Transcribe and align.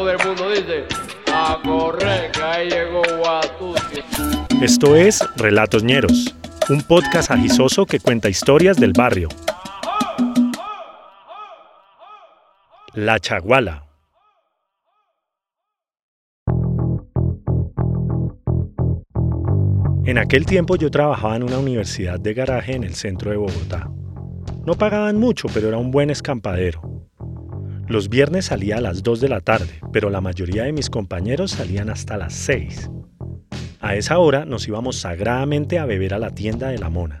todo 0.00 0.34
mundo 0.34 0.50
dice, 0.50 0.86
a 1.30 1.60
correr, 1.62 2.32
que 2.32 2.42
ahí 2.42 2.70
llegó. 2.70 3.02
Esto 4.62 4.96
es 4.96 5.22
Relatos 5.36 5.84
Ñeros, 5.84 6.34
un 6.70 6.82
podcast 6.82 7.30
agisoso 7.30 7.84
que 7.84 8.00
cuenta 8.00 8.30
historias 8.30 8.78
del 8.78 8.92
barrio. 8.94 9.28
La 12.94 13.18
Chaguala. 13.18 13.84
En 20.06 20.16
aquel 20.16 20.46
tiempo 20.46 20.76
yo 20.76 20.90
trabajaba 20.90 21.36
en 21.36 21.42
una 21.42 21.58
universidad 21.58 22.18
de 22.18 22.32
garaje 22.32 22.74
en 22.74 22.84
el 22.84 22.94
centro 22.94 23.30
de 23.30 23.36
Bogotá. 23.36 23.90
No 24.64 24.74
pagaban 24.74 25.16
mucho, 25.18 25.46
pero 25.52 25.68
era 25.68 25.76
un 25.76 25.90
buen 25.90 26.08
escampadero. 26.08 27.09
Los 27.90 28.08
viernes 28.08 28.44
salía 28.44 28.76
a 28.76 28.80
las 28.80 29.02
2 29.02 29.20
de 29.20 29.28
la 29.28 29.40
tarde, 29.40 29.80
pero 29.92 30.10
la 30.10 30.20
mayoría 30.20 30.62
de 30.62 30.72
mis 30.72 30.88
compañeros 30.88 31.50
salían 31.50 31.90
hasta 31.90 32.16
las 32.16 32.34
6. 32.34 32.88
A 33.80 33.96
esa 33.96 34.18
hora 34.20 34.44
nos 34.44 34.68
íbamos 34.68 34.94
sagradamente 34.94 35.76
a 35.80 35.86
beber 35.86 36.14
a 36.14 36.20
la 36.20 36.30
tienda 36.30 36.68
de 36.68 36.78
la 36.78 36.88
mona. 36.88 37.18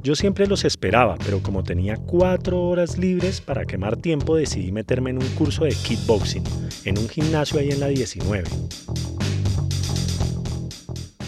Yo 0.00 0.14
siempre 0.14 0.46
los 0.46 0.64
esperaba, 0.64 1.16
pero 1.24 1.42
como 1.42 1.64
tenía 1.64 1.96
cuatro 1.96 2.62
horas 2.62 2.98
libres 2.98 3.40
para 3.40 3.64
quemar 3.64 3.96
tiempo 3.96 4.36
decidí 4.36 4.70
meterme 4.70 5.10
en 5.10 5.20
un 5.20 5.28
curso 5.30 5.64
de 5.64 5.72
kickboxing, 5.72 6.44
en 6.84 6.96
un 6.96 7.08
gimnasio 7.08 7.58
ahí 7.58 7.72
en 7.72 7.80
la 7.80 7.88
19. 7.88 8.48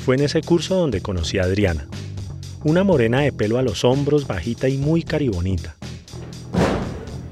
Fue 0.05 0.15
en 0.15 0.23
ese 0.23 0.41
curso 0.43 0.77
donde 0.77 1.01
conocí 1.01 1.39
a 1.39 1.43
Adriana, 1.43 1.89
una 2.63 2.85
morena 2.85 3.23
de 3.23 3.33
pelo 3.33 3.59
a 3.59 3.63
los 3.63 3.85
hombros, 3.85 4.29
bajita 4.29 4.69
y 4.69 4.79
muy 4.79 5.03
caribonita. 5.03 5.80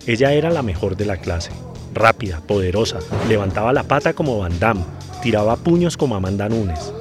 Ella 0.09 0.33
era 0.33 0.49
la 0.49 0.63
mejor 0.63 0.97
de 0.97 1.05
la 1.05 1.19
clase, 1.19 1.51
rápida, 1.93 2.41
poderosa, 2.41 2.99
levantaba 3.29 3.75
la 3.75 3.83
pata 3.83 4.15
como 4.15 4.39
Van 4.39 4.59
Damme, 4.59 4.83
tiraba 5.23 5.59
puños 5.59 5.99
como 5.99 6.17
Amanda 6.17 6.49
Nunes. 6.49 6.95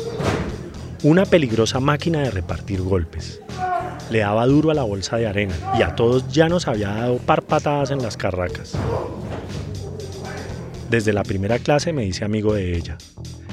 Una 1.03 1.25
peligrosa 1.25 1.79
máquina 1.79 2.19
de 2.19 2.31
repartir 2.31 2.81
golpes. 2.81 3.41
Le 4.11 4.19
daba 4.19 4.45
duro 4.45 4.71
a 4.71 4.73
la 4.73 4.83
bolsa 4.83 5.15
de 5.15 5.25
arena 5.25 5.55
y 5.79 5.83
a 5.83 5.95
todos 5.95 6.27
ya 6.33 6.49
nos 6.49 6.67
había 6.67 6.89
dado 6.89 7.15
par 7.19 7.43
patadas 7.43 7.91
en 7.91 8.01
las 8.01 8.17
carracas. 8.17 8.73
Desde 10.89 11.13
la 11.13 11.23
primera 11.23 11.59
clase 11.59 11.93
me 11.93 12.03
hice 12.03 12.25
amigo 12.25 12.55
de 12.55 12.75
ella 12.75 12.97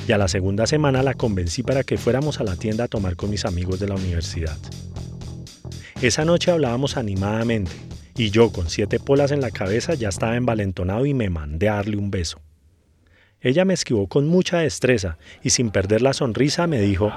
y 0.09 0.11
a 0.11 0.19
la 0.19 0.27
segunda 0.27 0.67
semana 0.67 1.05
la 1.05 1.15
convencí 1.15 1.63
para 1.63 1.85
que 1.85 1.97
fuéramos 1.97 2.41
a 2.41 2.45
la 2.45 2.57
tienda 2.57 2.85
a 2.85 2.89
tomar 2.89 3.15
con 3.15 3.31
mis 3.31 3.45
amigos 3.45 3.79
de 3.79 3.87
la 3.87 3.95
universidad. 3.95 4.59
Esa 6.03 6.25
noche 6.25 6.51
hablábamos 6.51 6.97
animadamente 6.97 7.71
y 8.17 8.31
yo 8.31 8.51
con 8.51 8.71
siete 8.71 9.01
polas 9.01 9.33
en 9.33 9.41
la 9.41 9.51
cabeza 9.51 9.95
ya 9.95 10.09
estaba 10.09 10.37
envalentonado 10.37 11.07
y 11.07 11.15
me 11.15 11.31
mandé 11.31 11.69
a 11.69 11.75
darle 11.75 11.97
un 11.97 12.11
beso. 12.11 12.41
Ella 13.41 13.65
me 13.65 13.75
esquivó 13.75 14.07
con 14.07 14.27
mucha 14.27 14.59
destreza 14.59 15.19
y 15.43 15.51
sin 15.51 15.71
perder 15.71 16.01
la 16.01 16.13
sonrisa 16.13 16.67
me 16.67 16.81
dijo, 16.81 17.13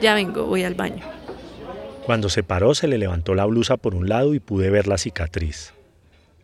Ya 0.00 0.14
vengo, 0.14 0.46
voy 0.46 0.64
al 0.64 0.74
baño. 0.74 1.04
Cuando 2.04 2.28
se 2.28 2.42
paró 2.42 2.74
se 2.74 2.88
le 2.88 2.98
levantó 2.98 3.34
la 3.34 3.44
blusa 3.44 3.76
por 3.76 3.94
un 3.94 4.08
lado 4.08 4.34
y 4.34 4.40
pude 4.40 4.70
ver 4.70 4.88
la 4.88 4.98
cicatriz. 4.98 5.72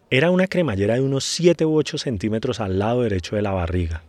Era 0.09 0.31
una 0.31 0.47
cremallera 0.47 0.95
de 0.95 1.01
unos 1.01 1.25
7 1.25 1.65
u 1.65 1.77
8 1.77 1.99
centímetros 1.99 2.61
al 2.61 2.79
lado 2.79 3.03
derecho 3.03 3.35
de 3.35 3.43
la 3.43 3.51
barriga. 3.51 4.03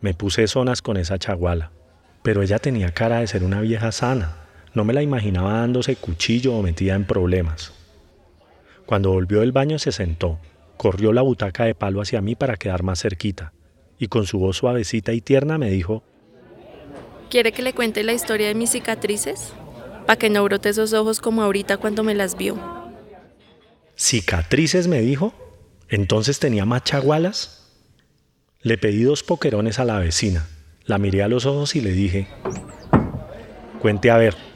Me 0.00 0.14
puse 0.14 0.46
zonas 0.46 0.80
con 0.80 0.96
esa 0.96 1.18
chaguala, 1.18 1.72
pero 2.22 2.42
ella 2.42 2.58
tenía 2.58 2.92
cara 2.92 3.20
de 3.20 3.26
ser 3.26 3.44
una 3.44 3.60
vieja 3.60 3.92
sana. 3.92 4.43
No 4.74 4.84
me 4.84 4.92
la 4.92 5.02
imaginaba 5.02 5.60
dándose 5.60 5.96
cuchillo 5.96 6.54
o 6.54 6.62
metida 6.62 6.94
en 6.94 7.04
problemas. 7.04 7.72
Cuando 8.86 9.12
volvió 9.12 9.40
del 9.40 9.52
baño 9.52 9.78
se 9.78 9.92
sentó, 9.92 10.38
corrió 10.76 11.12
la 11.12 11.22
butaca 11.22 11.64
de 11.64 11.74
palo 11.74 12.02
hacia 12.02 12.20
mí 12.20 12.34
para 12.34 12.56
quedar 12.56 12.82
más 12.82 13.00
cerquita, 13.00 13.52
y 13.98 14.08
con 14.08 14.26
su 14.26 14.38
voz 14.38 14.56
suavecita 14.56 15.12
y 15.12 15.20
tierna 15.20 15.58
me 15.58 15.70
dijo, 15.70 16.02
¿Quiere 17.30 17.52
que 17.52 17.62
le 17.62 17.72
cuente 17.72 18.02
la 18.02 18.12
historia 18.12 18.48
de 18.48 18.54
mis 18.54 18.70
cicatrices? 18.70 19.52
Para 20.06 20.18
que 20.18 20.28
no 20.28 20.44
brote 20.44 20.68
esos 20.68 20.92
ojos 20.92 21.20
como 21.20 21.42
ahorita 21.42 21.78
cuando 21.78 22.04
me 22.04 22.14
las 22.14 22.36
vio. 22.36 22.56
¿Cicatrices 23.96 24.88
me 24.88 25.00
dijo? 25.00 25.32
¿Entonces 25.88 26.40
tenía 26.40 26.64
más 26.64 26.84
chagualas? 26.84 27.72
Le 28.60 28.76
pedí 28.76 29.04
dos 29.04 29.22
poquerones 29.22 29.78
a 29.78 29.84
la 29.84 29.98
vecina, 29.98 30.46
la 30.84 30.98
miré 30.98 31.22
a 31.22 31.28
los 31.28 31.46
ojos 31.46 31.76
y 31.76 31.80
le 31.80 31.92
dije, 31.92 32.26
cuente 33.80 34.10
a 34.10 34.16
ver. 34.16 34.53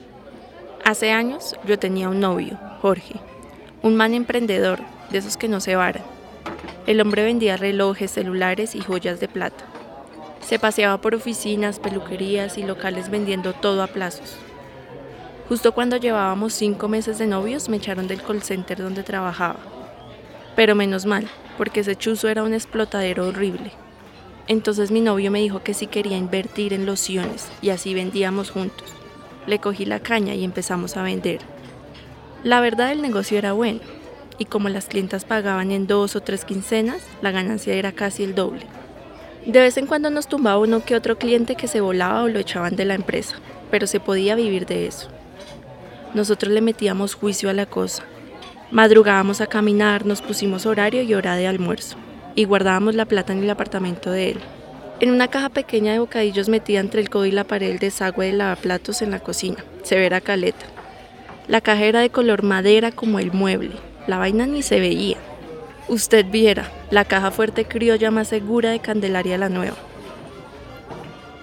Hace 0.88 1.12
años 1.12 1.54
yo 1.66 1.78
tenía 1.78 2.08
un 2.08 2.18
novio, 2.18 2.58
Jorge, 2.80 3.16
un 3.82 3.94
man 3.94 4.14
emprendedor, 4.14 4.78
de 5.10 5.18
esos 5.18 5.36
que 5.36 5.46
no 5.46 5.60
se 5.60 5.76
varan. 5.76 6.02
El 6.86 7.02
hombre 7.02 7.24
vendía 7.24 7.58
relojes, 7.58 8.10
celulares 8.10 8.74
y 8.74 8.80
joyas 8.80 9.20
de 9.20 9.28
plata. 9.28 9.66
Se 10.40 10.58
paseaba 10.58 10.98
por 10.98 11.14
oficinas, 11.14 11.78
peluquerías 11.78 12.56
y 12.56 12.62
locales 12.62 13.10
vendiendo 13.10 13.52
todo 13.52 13.82
a 13.82 13.88
plazos. 13.88 14.38
Justo 15.50 15.72
cuando 15.72 15.98
llevábamos 15.98 16.54
cinco 16.54 16.88
meses 16.88 17.18
de 17.18 17.26
novios 17.26 17.68
me 17.68 17.76
echaron 17.76 18.08
del 18.08 18.22
call 18.22 18.42
center 18.42 18.78
donde 18.78 19.02
trabajaba. 19.02 19.60
Pero 20.56 20.74
menos 20.74 21.04
mal, 21.04 21.28
porque 21.58 21.80
ese 21.80 21.96
chuzo 21.96 22.28
era 22.28 22.44
un 22.44 22.54
explotadero 22.54 23.28
horrible. 23.28 23.72
Entonces 24.46 24.90
mi 24.90 25.02
novio 25.02 25.30
me 25.30 25.42
dijo 25.42 25.62
que 25.62 25.74
sí 25.74 25.86
quería 25.86 26.16
invertir 26.16 26.72
en 26.72 26.86
lociones 26.86 27.46
y 27.60 27.68
así 27.68 27.92
vendíamos 27.92 28.50
juntos. 28.50 28.94
Le 29.48 29.58
cogí 29.58 29.86
la 29.86 29.98
caña 29.98 30.34
y 30.34 30.44
empezamos 30.44 30.96
a 30.96 31.02
vender. 31.02 31.40
La 32.44 32.60
verdad 32.60 32.92
el 32.92 33.02
negocio 33.02 33.38
era 33.38 33.54
bueno 33.54 33.80
y 34.38 34.44
como 34.44 34.68
las 34.68 34.86
clientas 34.86 35.24
pagaban 35.24 35.72
en 35.72 35.86
dos 35.86 36.16
o 36.16 36.20
tres 36.20 36.44
quincenas, 36.44 37.02
la 37.22 37.30
ganancia 37.30 37.74
era 37.74 37.92
casi 37.92 38.24
el 38.24 38.34
doble. 38.34 38.66
De 39.46 39.60
vez 39.60 39.78
en 39.78 39.86
cuando 39.86 40.10
nos 40.10 40.28
tumbaba 40.28 40.58
uno 40.58 40.84
que 40.84 40.94
otro 40.94 41.16
cliente 41.16 41.56
que 41.56 41.66
se 41.66 41.80
volaba 41.80 42.22
o 42.22 42.28
lo 42.28 42.38
echaban 42.38 42.76
de 42.76 42.84
la 42.84 42.94
empresa, 42.94 43.36
pero 43.70 43.86
se 43.86 44.00
podía 44.00 44.34
vivir 44.34 44.66
de 44.66 44.86
eso. 44.86 45.08
Nosotros 46.12 46.52
le 46.52 46.60
metíamos 46.60 47.14
juicio 47.14 47.48
a 47.48 47.54
la 47.54 47.64
cosa. 47.64 48.04
Madrugábamos 48.70 49.40
a 49.40 49.46
caminar, 49.46 50.04
nos 50.04 50.20
pusimos 50.20 50.66
horario 50.66 51.02
y 51.02 51.14
hora 51.14 51.36
de 51.36 51.46
almuerzo, 51.46 51.96
y 52.34 52.44
guardábamos 52.44 52.94
la 52.94 53.06
plata 53.06 53.32
en 53.32 53.42
el 53.42 53.48
apartamento 53.48 54.10
de 54.10 54.32
él. 54.32 54.40
En 55.00 55.12
una 55.12 55.28
caja 55.28 55.48
pequeña 55.48 55.92
de 55.92 56.00
bocadillos 56.00 56.48
metida 56.48 56.80
entre 56.80 57.00
el 57.00 57.08
codo 57.08 57.24
y 57.24 57.30
la 57.30 57.44
pared 57.44 57.70
el 57.70 57.78
desagüe 57.78 58.26
de 58.26 58.32
lavaplatos 58.32 59.00
en 59.00 59.12
la 59.12 59.20
cocina, 59.20 59.64
severa 59.84 60.20
caleta. 60.20 60.66
La 61.46 61.60
caja 61.60 61.84
era 61.84 62.00
de 62.00 62.10
color 62.10 62.42
madera 62.42 62.90
como 62.90 63.20
el 63.20 63.30
mueble, 63.30 63.76
la 64.08 64.18
vaina 64.18 64.46
ni 64.46 64.60
se 64.62 64.80
veía. 64.80 65.16
Usted 65.86 66.26
viera, 66.26 66.72
la 66.90 67.04
caja 67.04 67.30
fuerte 67.30 67.64
criolla 67.64 68.10
más 68.10 68.26
segura 68.26 68.70
de 68.70 68.80
Candelaria 68.80 69.38
la 69.38 69.48
Nueva. 69.48 69.76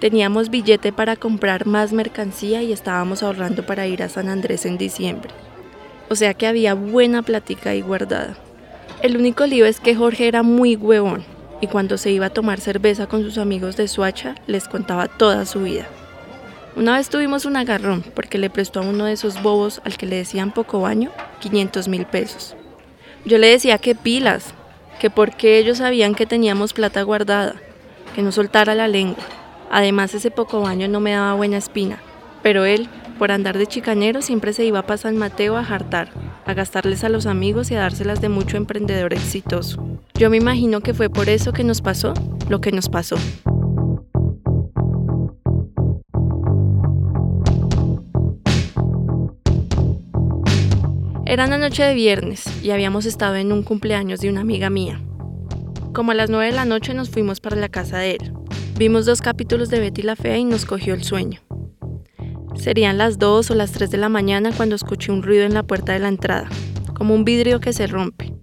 Teníamos 0.00 0.50
billete 0.50 0.92
para 0.92 1.16
comprar 1.16 1.64
más 1.64 1.94
mercancía 1.94 2.62
y 2.62 2.72
estábamos 2.74 3.22
ahorrando 3.22 3.64
para 3.64 3.86
ir 3.86 4.02
a 4.02 4.10
San 4.10 4.28
Andrés 4.28 4.66
en 4.66 4.76
diciembre. 4.76 5.30
O 6.10 6.14
sea 6.14 6.34
que 6.34 6.46
había 6.46 6.74
buena 6.74 7.22
plática 7.22 7.70
ahí 7.70 7.80
guardada. 7.80 8.36
El 9.02 9.16
único 9.16 9.46
lío 9.46 9.64
es 9.64 9.80
que 9.80 9.94
Jorge 9.94 10.28
era 10.28 10.42
muy 10.42 10.76
huevón 10.76 11.35
y 11.60 11.66
cuando 11.66 11.98
se 11.98 12.10
iba 12.10 12.26
a 12.26 12.30
tomar 12.30 12.60
cerveza 12.60 13.06
con 13.06 13.22
sus 13.22 13.38
amigos 13.38 13.76
de 13.76 13.88
Suacha 13.88 14.34
les 14.46 14.68
contaba 14.68 15.08
toda 15.08 15.46
su 15.46 15.62
vida. 15.62 15.86
Una 16.76 16.96
vez 16.96 17.08
tuvimos 17.08 17.46
un 17.46 17.56
agarrón 17.56 18.04
porque 18.14 18.36
le 18.36 18.50
prestó 18.50 18.80
a 18.80 18.82
uno 18.82 19.06
de 19.06 19.12
esos 19.12 19.42
bobos 19.42 19.80
al 19.84 19.96
que 19.96 20.06
le 20.06 20.16
decían 20.16 20.52
poco 20.52 20.80
baño 20.80 21.10
500 21.40 21.88
mil 21.88 22.04
pesos. 22.04 22.54
Yo 23.24 23.38
le 23.38 23.48
decía 23.48 23.78
que 23.78 23.94
pilas, 23.94 24.52
que 25.00 25.08
porque 25.08 25.58
ellos 25.58 25.78
sabían 25.78 26.14
que 26.14 26.26
teníamos 26.26 26.74
plata 26.74 27.02
guardada, 27.02 27.54
que 28.14 28.22
no 28.22 28.30
soltara 28.30 28.74
la 28.74 28.88
lengua. 28.88 29.24
Además 29.70 30.14
ese 30.14 30.30
poco 30.30 30.60
baño 30.60 30.86
no 30.88 31.00
me 31.00 31.12
daba 31.12 31.34
buena 31.34 31.56
espina, 31.56 31.98
pero 32.42 32.66
él, 32.66 32.88
por 33.18 33.32
andar 33.32 33.56
de 33.56 33.66
chicanero, 33.66 34.20
siempre 34.20 34.52
se 34.52 34.64
iba 34.64 34.82
para 34.82 34.98
San 34.98 35.16
Mateo 35.16 35.56
a 35.56 35.64
jartar, 35.64 36.10
a 36.44 36.54
gastarles 36.54 37.02
a 37.04 37.08
los 37.08 37.26
amigos 37.26 37.70
y 37.70 37.74
a 37.74 37.80
dárselas 37.80 38.20
de 38.20 38.28
mucho 38.28 38.58
emprendedor 38.58 39.14
exitoso. 39.14 39.95
Yo 40.18 40.30
me 40.30 40.38
imagino 40.38 40.80
que 40.80 40.94
fue 40.94 41.10
por 41.10 41.28
eso 41.28 41.52
que 41.52 41.62
nos 41.62 41.82
pasó 41.82 42.14
lo 42.48 42.62
que 42.62 42.72
nos 42.72 42.88
pasó. 42.88 43.16
Era 51.26 51.44
una 51.44 51.58
noche 51.58 51.82
de 51.82 51.92
viernes 51.92 52.44
y 52.62 52.70
habíamos 52.70 53.04
estado 53.04 53.34
en 53.36 53.52
un 53.52 53.62
cumpleaños 53.62 54.20
de 54.20 54.30
una 54.30 54.40
amiga 54.40 54.70
mía. 54.70 55.02
Como 55.92 56.12
a 56.12 56.14
las 56.14 56.30
9 56.30 56.46
de 56.46 56.52
la 56.52 56.64
noche 56.64 56.94
nos 56.94 57.10
fuimos 57.10 57.40
para 57.40 57.56
la 57.56 57.68
casa 57.68 57.98
de 57.98 58.12
él. 58.12 58.32
Vimos 58.78 59.04
dos 59.04 59.20
capítulos 59.20 59.68
de 59.68 59.80
Betty 59.80 60.00
la 60.00 60.16
Fea 60.16 60.38
y 60.38 60.44
nos 60.44 60.64
cogió 60.64 60.94
el 60.94 61.02
sueño. 61.02 61.40
Serían 62.54 62.96
las 62.96 63.18
2 63.18 63.50
o 63.50 63.54
las 63.54 63.72
3 63.72 63.90
de 63.90 63.98
la 63.98 64.08
mañana 64.08 64.50
cuando 64.56 64.76
escuché 64.76 65.12
un 65.12 65.22
ruido 65.22 65.44
en 65.44 65.52
la 65.52 65.62
puerta 65.62 65.92
de 65.92 65.98
la 65.98 66.08
entrada, 66.08 66.48
como 66.94 67.14
un 67.14 67.24
vidrio 67.26 67.60
que 67.60 67.74
se 67.74 67.86
rompe. 67.86 68.35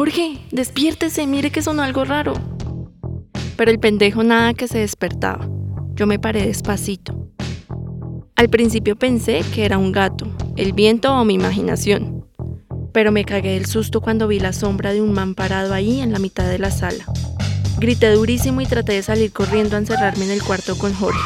Jorge, 0.00 0.38
despiértese, 0.50 1.26
mire 1.26 1.50
que 1.50 1.60
sonó 1.60 1.82
algo 1.82 2.06
raro. 2.06 2.32
Pero 3.58 3.70
el 3.70 3.78
pendejo 3.78 4.22
nada 4.22 4.54
que 4.54 4.66
se 4.66 4.78
despertaba. 4.78 5.46
Yo 5.92 6.06
me 6.06 6.18
paré 6.18 6.46
despacito. 6.46 7.28
Al 8.34 8.48
principio 8.48 8.96
pensé 8.96 9.42
que 9.54 9.66
era 9.66 9.76
un 9.76 9.92
gato, 9.92 10.26
el 10.56 10.72
viento 10.72 11.14
o 11.14 11.22
mi 11.26 11.34
imaginación. 11.34 12.24
pero 12.94 13.12
me 13.12 13.26
cagué 13.26 13.52
del 13.52 13.66
susto 13.66 14.00
cuando 14.00 14.26
vi 14.26 14.40
la 14.40 14.54
sombra 14.54 14.94
de 14.94 15.02
un 15.02 15.12
man 15.12 15.34
parado 15.34 15.74
ahí 15.74 16.00
en 16.00 16.14
la 16.14 16.18
mitad 16.18 16.48
de 16.48 16.58
la 16.58 16.70
sala. 16.70 17.04
Grité 17.78 18.10
durísimo 18.10 18.62
y 18.62 18.66
traté 18.66 18.94
de 18.94 19.02
salir 19.02 19.34
corriendo 19.34 19.76
a 19.76 19.80
encerrarme 19.80 20.24
en 20.24 20.30
el 20.30 20.42
cuarto 20.42 20.78
con 20.78 20.94
Jorge. 20.94 21.20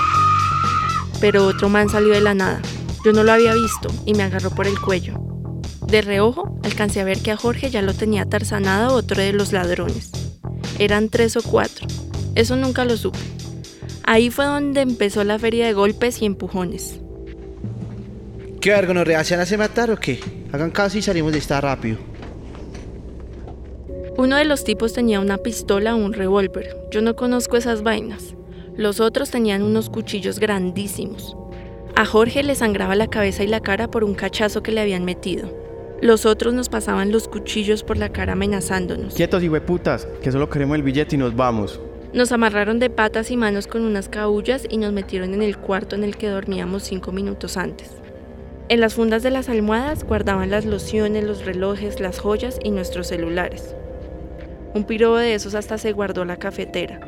Pero 1.21 1.47
otro 1.47 1.69
man 1.69 1.89
salió 1.89 2.13
de 2.13 2.23
la 2.23 2.35
nada. 2.35 2.61
Yo 3.05 3.13
no 3.13 3.23
lo 3.23 3.31
había 3.31 3.55
visto 3.55 3.89
y 4.05 4.15
me 4.15 4.25
agarró 4.25 4.51
por 4.51 4.67
el 4.67 4.81
cuello. 4.81 5.34
De 5.87 6.03
reojo, 6.03 6.59
alcancé 6.63 7.01
a 7.01 7.05
ver 7.05 7.19
que 7.21 7.31
a 7.31 7.37
Jorge 7.37 7.71
ya 7.71 7.83
lo 7.83 7.95
tenía 7.95 8.25
tarzanado 8.25 8.95
otro 8.95 9.21
de 9.21 9.33
los 9.33 9.53
ladrones. 9.53 10.11
Eran 10.79 11.09
tres 11.09 11.37
o 11.37 11.43
cuatro. 11.43 11.87
Eso 12.35 12.57
nunca 12.57 12.85
lo 12.85 12.97
supe. 12.97 13.19
Ahí 14.03 14.31
fue 14.31 14.45
donde 14.45 14.81
empezó 14.81 15.25
la 15.25 15.39
feria 15.39 15.67
de 15.67 15.73
golpes 15.73 16.21
y 16.21 16.27
empujones. 16.27 17.01
¿Qué 18.61 18.71
verga, 18.71 18.95
nos 18.95 19.07
reaccionan 19.07 19.45
hace 19.45 19.57
matar 19.57 19.91
o 19.91 19.97
qué? 19.97 20.21
Hagan 20.53 20.71
caso 20.71 20.99
y 20.99 21.03
salimos 21.03 21.33
de 21.33 21.39
esta 21.39 21.61
rápido. 21.61 21.99
Uno 24.17 24.37
de 24.37 24.45
los 24.45 24.65
tipos 24.65 24.93
tenía 24.93 25.21
una 25.21 25.39
pistola 25.39 25.95
o 25.95 25.99
un 25.99 26.13
revólver. 26.13 26.77
Yo 26.91 27.03
no 27.03 27.17
conozco 27.17 27.57
esas 27.57 27.83
vainas. 27.83 28.35
Los 28.77 29.01
otros 29.01 29.31
tenían 29.31 29.63
unos 29.63 29.91
cuchillos 29.91 30.39
grandísimos. 30.39 31.37
A 31.97 32.05
Jorge 32.05 32.43
le 32.43 32.55
sangraba 32.55 32.95
la 32.97 33.09
cabeza 33.09 33.45
y 33.45 33.47
la 33.47 33.61
cara 33.61 33.91
por 33.91 34.03
un 34.03 34.15
cachazo 34.15 34.63
que 34.63 34.73
le 34.73 34.81
habían 34.81 35.05
metido. 35.05 35.64
Los 36.05 36.27
otros 36.27 36.53
nos 36.53 36.69
pasaban 36.69 37.11
los 37.11 37.29
cuchillos 37.29 37.83
por 37.83 37.97
la 37.97 38.11
cara 38.11 38.35
amenazándonos. 38.35 39.15
Quietos 39.15 39.43
y 39.43 39.49
hueputas, 39.49 40.07
que 40.23 40.31
solo 40.31 40.51
queremos 40.51 40.77
el 40.77 40.83
billete 40.83 41.17
y 41.17 41.19
nos 41.19 41.35
vamos. 41.35 41.81
Nos 42.13 42.31
amarraron 42.31 42.79
de 42.79 42.91
patas 42.91 43.31
y 43.31 43.39
manos 43.39 43.67
con 43.67 43.87
unas 43.87 44.11
cabullas 44.11 44.67
y 44.69 44.77
nos 44.77 44.93
metieron 44.93 45.33
en 45.33 45.41
el 45.41 45.57
cuarto 45.57 45.97
en 45.97 46.05
el 46.05 46.19
que 46.19 46.29
dormíamos 46.29 46.83
cinco 46.83 47.11
minutos 47.11 47.57
antes. 47.57 47.91
En 48.69 48.81
las 48.81 48.93
fundas 48.93 49.23
de 49.23 49.31
las 49.31 49.49
almohadas 49.49 50.05
guardaban 50.05 50.51
las 50.51 50.67
lociones, 50.67 51.25
los 51.25 51.47
relojes, 51.47 52.01
las 52.01 52.19
joyas 52.19 52.59
y 52.63 52.71
nuestros 52.71 53.07
celulares. 53.07 53.75
Un 54.75 54.85
pirobo 54.85 55.17
de 55.17 55.33
esos 55.33 55.55
hasta 55.55 55.79
se 55.79 55.93
guardó 55.93 56.27
la 56.27 56.37
cafetera. 56.37 57.01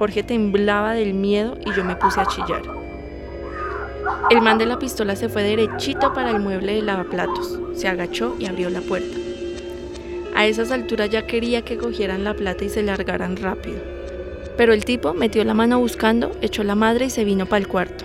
Jorge 0.00 0.24
temblaba 0.24 0.94
del 0.94 1.14
miedo 1.14 1.56
y 1.64 1.72
yo 1.76 1.84
me 1.84 1.94
puse 1.94 2.20
a 2.20 2.26
chillar. 2.26 2.79
El 4.30 4.42
man 4.42 4.58
de 4.58 4.66
la 4.66 4.78
pistola 4.78 5.16
se 5.16 5.28
fue 5.28 5.42
derechito 5.42 6.12
para 6.12 6.30
el 6.30 6.40
mueble 6.40 6.74
de 6.74 6.82
lavaplatos, 6.82 7.58
se 7.74 7.88
agachó 7.88 8.36
y 8.38 8.46
abrió 8.46 8.70
la 8.70 8.80
puerta. 8.80 9.16
A 10.36 10.46
esas 10.46 10.70
alturas 10.70 11.10
ya 11.10 11.26
quería 11.26 11.62
que 11.62 11.76
cogieran 11.76 12.24
la 12.24 12.34
plata 12.34 12.64
y 12.64 12.68
se 12.68 12.82
largaran 12.82 13.36
rápido. 13.36 13.80
Pero 14.56 14.72
el 14.72 14.84
tipo 14.84 15.14
metió 15.14 15.44
la 15.44 15.54
mano 15.54 15.80
buscando, 15.80 16.30
echó 16.42 16.62
la 16.62 16.74
madre 16.74 17.06
y 17.06 17.10
se 17.10 17.24
vino 17.24 17.46
para 17.46 17.58
el 17.58 17.68
cuarto. 17.68 18.04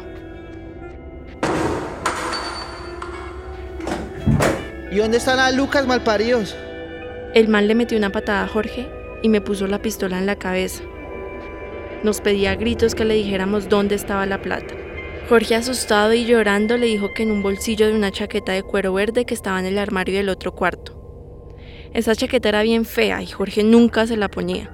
¿Y 4.92 4.98
dónde 4.98 5.18
están 5.18 5.38
las 5.38 5.56
Lucas 5.56 5.86
malparidos? 5.86 6.56
El 7.34 7.50
man 7.50 7.68
le 7.68 7.76
metió 7.76 7.98
una 7.98 8.12
patada 8.12 8.44
a 8.44 8.48
Jorge 8.48 8.88
y 9.22 9.30
me 9.30 9.42
puso 9.42 9.68
la 9.68 9.82
pistola 9.82 10.18
en 10.18 10.26
la 10.26 10.38
cabeza. 10.38 10.84
Nos 12.04 12.22
pedía 12.22 12.52
a 12.52 12.56
gritos 12.56 12.96
que 12.96 13.04
le 13.04 13.16
dijéramos 13.16 13.68
dónde 13.68 13.96
estaba 13.96 14.26
la 14.26 14.42
plata. 14.42 14.74
Jorge, 15.28 15.56
asustado 15.56 16.14
y 16.14 16.26
llorando, 16.26 16.78
le 16.78 16.86
dijo 16.86 17.12
que 17.16 17.24
en 17.24 17.32
un 17.32 17.42
bolsillo 17.42 17.88
de 17.88 17.96
una 17.96 18.12
chaqueta 18.12 18.52
de 18.52 18.62
cuero 18.62 18.94
verde 18.94 19.26
que 19.26 19.34
estaba 19.34 19.60
en 19.60 19.66
el 19.66 19.80
armario 19.80 20.18
del 20.18 20.30
otro 20.30 20.54
cuarto. 20.54 21.56
Esa 21.94 22.16
chaqueta 22.16 22.50
era 22.50 22.62
bien 22.62 22.86
fea 22.86 23.24
y 23.24 23.28
Jorge 23.28 23.64
nunca 23.64 24.06
se 24.06 24.18
la 24.18 24.30
ponía. 24.30 24.72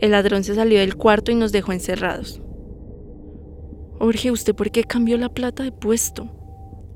El 0.00 0.10
ladrón 0.10 0.42
se 0.42 0.56
salió 0.56 0.80
del 0.80 0.96
cuarto 0.96 1.30
y 1.30 1.36
nos 1.36 1.52
dejó 1.52 1.72
encerrados. 1.72 2.42
Jorge, 4.00 4.32
¿usted 4.32 4.52
por 4.52 4.72
qué 4.72 4.82
cambió 4.82 5.16
la 5.16 5.28
plata 5.28 5.62
de 5.62 5.70
puesto? 5.70 6.28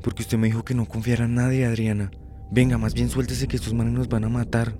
Porque 0.02 0.23
usted 0.23 0.38
me 0.38 0.49
dijo 0.49 0.64
que 0.64 0.75
no 0.75 0.87
confiara 0.87 1.26
en 1.26 1.37
nadie, 1.37 1.64
Adriana. 1.64 2.11
Venga, 2.50 2.78
más 2.78 2.94
bien 2.94 3.11
suéltese 3.11 3.46
que 3.46 3.56
estos 3.56 3.75
manes 3.75 3.93
nos 3.93 4.08
van 4.08 4.25
a 4.25 4.28
matar. 4.28 4.75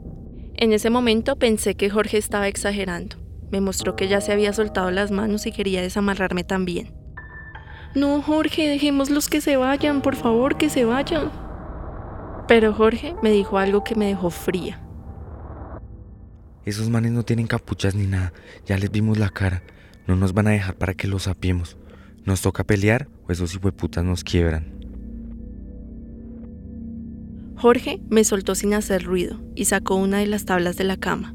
En 0.55 0.73
ese 0.73 0.91
momento 0.91 1.37
pensé 1.37 1.77
que 1.77 1.89
Jorge 1.89 2.19
estaba 2.19 2.49
exagerando. 2.49 3.17
Me 3.53 3.61
mostró 3.61 3.95
que 3.95 4.09
ya 4.09 4.21
se 4.21 4.33
había 4.33 4.53
soltado 4.53 4.91
las 4.91 5.13
manos 5.13 5.47
y 5.47 5.53
quería 5.53 5.83
desamarrarme 5.83 6.43
también. 6.43 7.02
No, 7.95 8.23
Jorge, 8.23 8.69
dejémoslos 8.69 9.29
que 9.29 9.41
se 9.41 9.57
vayan, 9.57 10.01
por 10.01 10.17
favor, 10.17 10.57
que 10.57 10.71
se 10.71 10.85
vayan. 10.85 11.31
Pero 12.49 12.73
Jorge 12.73 13.15
me 13.23 13.31
dijo 13.31 13.59
algo 13.59 13.85
que 13.85 13.95
me 13.95 14.07
dejó 14.07 14.31
fría. 14.31 14.81
Esos 16.65 16.89
manes 16.89 17.13
no 17.13 17.23
tienen 17.23 17.47
capuchas 17.47 17.95
ni 17.95 18.07
nada. 18.07 18.33
Ya 18.67 18.79
les 18.79 18.91
vimos 18.91 19.19
la 19.19 19.29
cara. 19.29 19.63
No 20.07 20.17
nos 20.17 20.33
van 20.33 20.47
a 20.47 20.51
dejar 20.51 20.77
para 20.77 20.95
que 20.95 21.09
los 21.09 21.25
sapiemos. 21.25 21.77
Nos 22.25 22.41
toca 22.41 22.65
pelear 22.65 23.09
o 23.27 23.33
esos 23.33 23.55
hijueputas 23.55 24.05
nos 24.05 24.25
quiebran. 24.25 24.73
Jorge 27.57 28.01
me 28.09 28.25
soltó 28.25 28.55
sin 28.55 28.75
hacer 28.75 29.05
ruido 29.05 29.41
y 29.55 29.67
sacó 29.67 29.97
una 29.97 30.19
de 30.19 30.27
las 30.27 30.45
tablas 30.45 30.77
de 30.77 30.85
la 30.85 30.97
cama. 30.97 31.35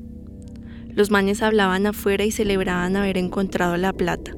Los 0.93 1.11
manes 1.11 1.41
hablaban 1.41 1.85
afuera 1.85 2.25
y 2.25 2.31
celebraban 2.31 2.95
haber 2.95 3.17
encontrado 3.17 3.77
la 3.77 3.93
plata. 3.93 4.35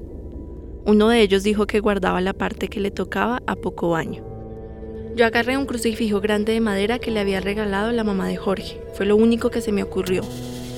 Uno 0.86 1.10
de 1.10 1.22
ellos 1.22 1.44
dijo 1.44 1.68
que 1.68 1.80
guardaba 1.80 2.22
la 2.22 2.34
parte 2.34 2.68
que 2.68 2.80
le 2.80 2.92
tocaba 2.92 3.42
a 3.46 3.56
poco 3.56 3.90
baño. 3.90 4.24
Yo 5.16 5.26
agarré 5.26 5.58
un 5.58 5.66
crucifijo 5.66 6.22
grande 6.22 6.54
de 6.54 6.62
madera 6.62 7.00
que 7.00 7.12
le 7.12 7.20
había 7.20 7.42
regalado 7.42 7.92
la 7.92 8.04
mamá 8.04 8.28
de 8.28 8.38
Jorge. 8.38 8.82
Fue 8.94 9.06
lo 9.06 9.16
único 9.16 9.50
que 9.50 9.62
se 9.62 9.72
me 9.72 9.84
ocurrió. 9.84 10.22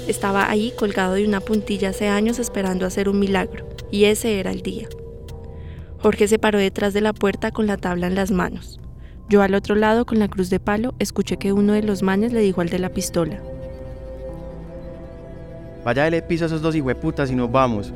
Estaba 0.07 0.50
ahí 0.50 0.74
colgado 0.77 1.13
de 1.13 1.25
una 1.25 1.42
puntilla 1.42 1.89
hace 1.89 2.07
años 2.07 2.39
esperando 2.39 2.86
hacer 2.86 3.07
un 3.07 3.19
milagro, 3.19 3.68
y 3.92 4.06
ese 4.06 4.39
era 4.39 4.51
el 4.51 4.62
día. 4.62 4.89
Jorge 6.00 6.27
se 6.27 6.39
paró 6.39 6.57
detrás 6.57 6.94
de 6.94 7.01
la 7.01 7.13
puerta 7.13 7.51
con 7.51 7.68
la 7.68 7.77
tabla 7.77 8.07
en 8.07 8.15
las 8.15 8.31
manos. 8.31 8.80
Yo 9.30 9.44
al 9.44 9.54
otro 9.54 9.75
lado, 9.75 10.06
con 10.06 10.18
la 10.18 10.27
cruz 10.27 10.50
de 10.50 10.59
palo, 10.59 10.95
escuché 10.97 11.38
que 11.38 11.54
uno 11.54 11.74
de 11.74 11.83
los 11.83 12.01
manes 12.01 12.33
le 12.33 12.42
dijo 12.42 12.62
al 12.62 12.69
de 12.69 12.80
la 12.80 12.89
pistola. 12.89 13.42
Vaya 15.86 16.04
dele 16.04 16.21
piso 16.21 16.45
a 16.45 16.47
esos 16.47 16.62
dos 16.62 16.75
hijueputas 16.75 17.31
y 17.31 17.36
nos 17.36 17.51
vamos. 17.51 17.94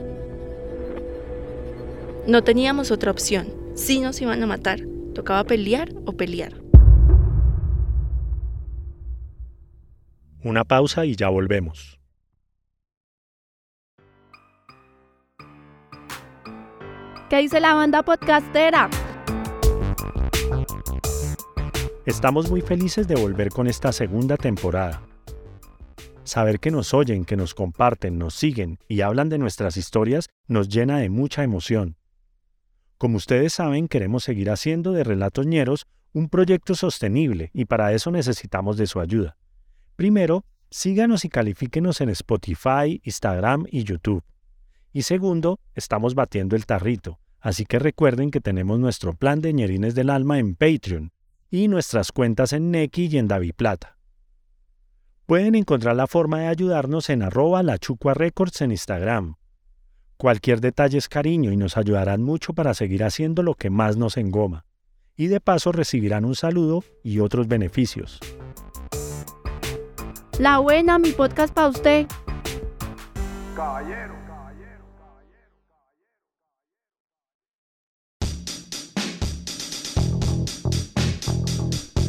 No 2.28 2.44
teníamos 2.44 2.90
otra 2.90 3.12
opción. 3.12 3.54
Si 3.76 4.00
nos 4.00 4.20
iban 4.20 4.42
a 4.42 4.48
matar, 4.48 4.80
tocaba 5.14 5.44
pelear 5.44 5.90
o 6.08 6.14
pelear. 6.14 6.54
Una 10.44 10.64
pausa 10.64 11.06
y 11.06 11.16
ya 11.16 11.30
volvemos. 11.30 12.00
¿Qué 17.30 17.38
dice 17.38 17.60
la 17.60 17.76
banda 17.76 18.02
podcastera? 18.02 18.90
Estamos 22.08 22.50
muy 22.50 22.62
felices 22.62 23.08
de 23.08 23.16
volver 23.16 23.50
con 23.50 23.68
esta 23.68 23.92
segunda 23.92 24.36
temporada. 24.36 25.04
Saber 26.24 26.60
que 26.60 26.72
nos 26.72 26.96
oyen, 26.96 27.24
que 27.24 27.36
nos 27.36 27.54
comparten, 27.54 28.18
nos 28.18 28.34
siguen 28.34 28.80
y 28.88 29.02
hablan 29.02 29.30
de 29.30 29.38
nuestras 29.38 29.78
historias 29.78 30.28
nos 30.48 30.70
llena 30.70 30.98
de 30.98 31.10
mucha 31.10 31.44
emoción. 31.44 31.98
Como 32.98 33.18
ustedes 33.18 33.54
saben, 33.54 33.88
queremos 33.88 34.24
seguir 34.24 34.50
haciendo 34.50 34.94
de 34.94 35.04
Relatos 35.04 35.46
Ñeros 35.46 35.88
un 36.14 36.30
proyecto 36.30 36.76
sostenible 36.76 37.52
y 37.54 37.66
para 37.66 37.92
eso 37.92 38.10
necesitamos 38.10 38.78
de 38.78 38.88
su 38.88 39.02
ayuda. 39.02 39.38
Primero, 39.98 40.46
síganos 40.70 41.26
y 41.26 41.30
califíquenos 41.30 42.00
en 42.00 42.10
Spotify, 42.10 43.02
Instagram 43.04 43.66
y 43.70 43.84
YouTube. 43.84 44.24
Y 44.94 45.02
segundo, 45.02 45.60
estamos 45.74 46.16
batiendo 46.16 46.56
el 46.56 46.66
tarrito, 46.66 47.20
así 47.42 47.66
que 47.66 47.80
recuerden 47.80 48.32
que 48.32 48.40
tenemos 48.40 48.80
nuestro 48.80 49.14
plan 49.14 49.42
de 49.42 49.52
ñerines 49.52 49.94
del 49.94 50.10
alma 50.10 50.40
en 50.40 50.56
Patreon 50.56 51.12
y 51.52 51.68
nuestras 51.68 52.14
cuentas 52.14 52.54
en 52.54 52.72
Neki 52.72 53.08
y 53.08 53.18
en 53.18 53.28
Daviplata. 53.28 53.98
Pueden 55.26 55.56
encontrar 55.56 55.96
la 55.96 56.08
forma 56.08 56.40
de 56.40 56.48
ayudarnos 56.48 57.10
en 57.10 57.24
arroba 57.24 57.62
la 57.62 57.78
Chucua 57.78 58.14
Records 58.14 58.62
en 58.62 58.72
Instagram. 58.72 59.36
Cualquier 60.18 60.62
detalle 60.62 60.98
es 60.98 61.10
cariño 61.10 61.52
y 61.52 61.58
nos 61.58 61.76
ayudarán 61.76 62.24
mucho 62.24 62.54
para 62.54 62.74
seguir 62.74 63.04
haciendo 63.04 63.44
lo 63.44 63.56
que 63.56 63.70
más 63.70 63.98
nos 63.98 64.16
engoma. 64.16 64.66
Y 65.18 65.28
de 65.28 65.42
paso 65.42 65.74
recibirán 65.74 66.24
un 66.24 66.36
saludo 66.36 66.84
y 67.04 67.20
otros 67.20 67.48
beneficios. 67.48 68.20
La 70.40 70.60
buena, 70.60 71.00
mi 71.00 71.12
podcast 71.12 71.54
para 71.54 71.68
usted. 71.68 72.08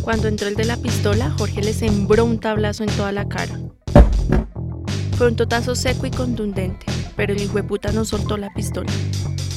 Cuando 0.03 0.29
entró 0.29 0.47
el 0.47 0.55
de 0.55 0.65
la 0.65 0.77
pistola, 0.77 1.31
Jorge 1.37 1.63
le 1.63 1.73
sembró 1.73 2.25
un 2.25 2.39
tablazo 2.39 2.85
en 2.85 2.91
toda 2.91 3.11
la 3.11 3.29
cara. 3.29 3.59
Fue 5.17 5.27
un 5.29 5.35
totazo 5.35 5.75
seco 5.75 6.07
y 6.07 6.11
contundente, 6.11 6.87
pero 7.17 7.33
el 7.33 7.43
hijo 7.43 7.55
de 7.55 7.65
puta 7.65 7.93
no 7.93 8.05
soltó 8.05 8.37
la 8.37 8.53
pistola. 8.53 8.93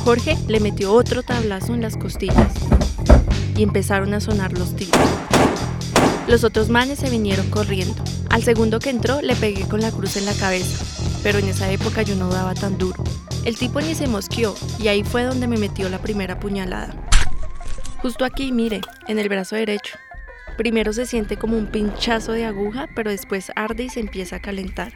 Jorge 0.03 0.37
le 0.47 0.59
metió 0.59 0.93
otro 0.93 1.23
tablazo 1.23 1.73
en 1.73 1.81
las 1.81 1.97
costillas 1.97 2.53
y 3.55 3.63
empezaron 3.63 4.13
a 4.13 4.21
sonar 4.21 4.53
los 4.53 4.75
tiros. 4.75 4.97
Los 6.27 6.43
otros 6.43 6.69
manes 6.69 6.99
se 6.99 7.09
vinieron 7.09 7.49
corriendo. 7.49 8.03
Al 8.29 8.43
segundo 8.43 8.79
que 8.79 8.89
entró 8.89 9.21
le 9.21 9.35
pegué 9.35 9.67
con 9.67 9.81
la 9.81 9.91
cruz 9.91 10.15
en 10.15 10.25
la 10.25 10.33
cabeza, 10.33 10.83
pero 11.23 11.39
en 11.39 11.49
esa 11.49 11.69
época 11.71 12.03
yo 12.03 12.15
no 12.15 12.29
daba 12.29 12.53
tan 12.53 12.77
duro. 12.77 13.03
El 13.45 13.57
tipo 13.57 13.81
ni 13.81 13.95
se 13.95 14.07
mosqueó 14.07 14.55
y 14.79 14.87
ahí 14.87 15.03
fue 15.03 15.23
donde 15.23 15.47
me 15.47 15.57
metió 15.57 15.89
la 15.89 15.99
primera 15.99 16.39
puñalada. 16.39 16.95
Justo 18.01 18.23
aquí, 18.23 18.51
mire, 18.51 18.81
en 19.07 19.19
el 19.19 19.27
brazo 19.27 19.55
derecho. 19.55 19.97
Primero 20.57 20.93
se 20.93 21.05
siente 21.05 21.37
como 21.37 21.57
un 21.57 21.67
pinchazo 21.67 22.31
de 22.31 22.45
aguja, 22.45 22.87
pero 22.95 23.11
después 23.11 23.51
arde 23.55 23.83
y 23.83 23.89
se 23.89 23.99
empieza 23.99 24.37
a 24.37 24.41
calentar. 24.41 24.93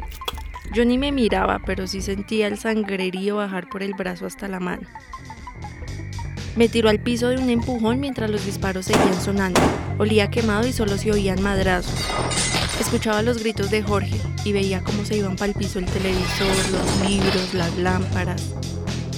Yo 0.73 0.85
ni 0.85 0.97
me 0.97 1.11
miraba, 1.11 1.61
pero 1.63 1.85
sí 1.85 2.01
sentía 2.01 2.47
el 2.47 2.57
sangrerío 2.57 3.35
bajar 3.35 3.69
por 3.69 3.83
el 3.83 3.93
brazo 3.93 4.25
hasta 4.25 4.47
la 4.47 4.59
mano. 4.59 4.87
Me 6.55 6.67
tiró 6.67 6.89
al 6.89 6.99
piso 6.99 7.29
de 7.29 7.37
un 7.37 7.51
empujón 7.51 7.99
mientras 7.99 8.29
los 8.31 8.43
disparos 8.43 8.85
seguían 8.85 9.21
sonando. 9.21 9.61
Olía 9.99 10.31
quemado 10.31 10.67
y 10.67 10.73
solo 10.73 10.97
se 10.97 11.11
oían 11.11 11.43
madrazos. 11.43 11.93
Escuchaba 12.79 13.21
los 13.21 13.37
gritos 13.37 13.69
de 13.69 13.83
Jorge 13.83 14.19
y 14.45 14.51
veía 14.51 14.83
cómo 14.83 15.05
se 15.05 15.17
iban 15.17 15.35
para 15.35 15.51
el 15.51 15.57
piso 15.57 15.77
el 15.77 15.85
televisor, 15.85 16.47
los 16.71 17.09
libros, 17.09 17.53
las 17.53 17.77
lámparas. 17.77 18.55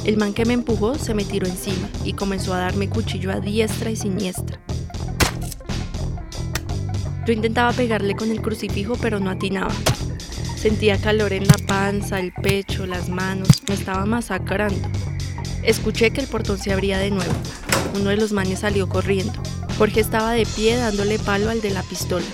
El 0.03 0.17
man 0.17 0.33
que 0.33 0.45
me 0.45 0.53
empujó 0.53 0.95
se 0.95 1.13
me 1.13 1.23
tiró 1.23 1.47
encima 1.47 1.87
y 2.03 2.13
comenzó 2.13 2.53
a 2.53 2.59
darme 2.59 2.89
cuchillo 2.89 3.31
a 3.31 3.39
diestra 3.39 3.89
y 3.89 3.95
siniestra. 3.95 4.59
Yo 7.25 7.31
intentaba 7.31 7.71
pegarle 7.71 8.13
con 8.15 8.29
el 8.29 8.41
crucifijo 8.41 8.97
pero 9.01 9.21
no 9.21 9.29
atinaba. 9.29 9.73
Sentía 10.55 10.97
calor 10.97 11.33
en 11.33 11.47
la 11.47 11.57
panza, 11.67 12.19
el 12.19 12.31
pecho, 12.31 12.85
las 12.85 13.09
manos, 13.09 13.49
me 13.67 13.75
estaba 13.75 14.05
masacrando. 14.05 14.87
Escuché 15.63 16.11
que 16.11 16.21
el 16.21 16.27
portón 16.27 16.57
se 16.57 16.73
abría 16.73 16.97
de 16.97 17.11
nuevo. 17.11 17.33
Uno 17.95 18.09
de 18.09 18.17
los 18.17 18.31
manes 18.31 18.59
salió 18.59 18.89
corriendo. 18.89 19.33
Jorge 19.77 19.99
estaba 19.99 20.31
de 20.31 20.45
pie 20.45 20.77
dándole 20.77 21.19
palo 21.19 21.49
al 21.49 21.61
de 21.61 21.71
la 21.71 21.83
pistola. 21.83 22.25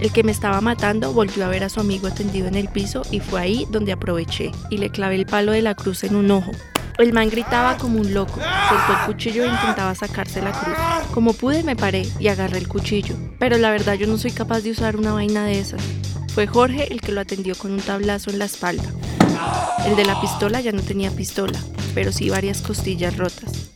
El 0.00 0.12
que 0.12 0.22
me 0.22 0.32
estaba 0.32 0.60
matando 0.60 1.12
volvió 1.12 1.44
a 1.44 1.48
ver 1.48 1.64
a 1.64 1.68
su 1.68 1.80
amigo 1.80 2.10
tendido 2.10 2.46
en 2.48 2.56
el 2.56 2.68
piso 2.68 3.02
y 3.10 3.20
fue 3.20 3.40
ahí 3.40 3.66
donde 3.70 3.92
aproveché 3.92 4.50
y 4.70 4.78
le 4.78 4.90
clavé 4.90 5.14
el 5.14 5.26
palo 5.26 5.52
de 5.52 5.62
la 5.62 5.74
cruz 5.74 6.04
en 6.04 6.16
un 6.16 6.30
ojo. 6.30 6.50
El 6.98 7.12
man 7.12 7.28
gritaba 7.28 7.76
como 7.76 8.00
un 8.00 8.14
loco, 8.14 8.40
soltó 8.68 8.92
el 8.92 9.06
cuchillo 9.06 9.44
e 9.44 9.48
intentaba 9.48 9.94
sacarse 9.94 10.42
la 10.42 10.52
cruz. 10.52 10.76
Como 11.12 11.32
pude 11.32 11.62
me 11.62 11.74
paré 11.74 12.06
y 12.20 12.28
agarré 12.28 12.58
el 12.58 12.68
cuchillo, 12.68 13.16
pero 13.38 13.56
la 13.56 13.70
verdad 13.70 13.94
yo 13.94 14.06
no 14.06 14.18
soy 14.18 14.30
capaz 14.30 14.60
de 14.60 14.70
usar 14.70 14.96
una 14.96 15.12
vaina 15.12 15.44
de 15.44 15.58
esas. 15.58 15.82
Fue 16.34 16.48
Jorge 16.48 16.92
el 16.92 17.00
que 17.00 17.12
lo 17.12 17.20
atendió 17.20 17.54
con 17.54 17.70
un 17.70 17.80
tablazo 17.80 18.28
en 18.30 18.40
la 18.40 18.46
espalda. 18.46 18.90
El 19.86 19.94
de 19.94 20.04
la 20.04 20.20
pistola 20.20 20.60
ya 20.60 20.72
no 20.72 20.82
tenía 20.82 21.12
pistola, 21.12 21.56
pero 21.94 22.10
sí 22.10 22.28
varias 22.28 22.60
costillas 22.60 23.16
rotas. 23.16 23.70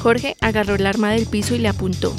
Jorge 0.00 0.36
agarró 0.40 0.76
el 0.76 0.86
arma 0.86 1.10
del 1.10 1.26
piso 1.26 1.56
y 1.56 1.58
le 1.58 1.66
apuntó. 1.66 2.14